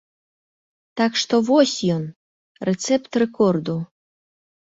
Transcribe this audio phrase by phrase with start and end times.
[1.01, 2.07] Так што вось ён,
[2.71, 3.77] рэцэпт рэкорду.